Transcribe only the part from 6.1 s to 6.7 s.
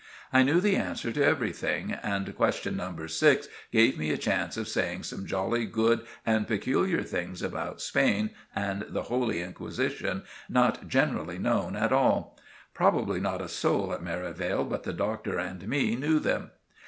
and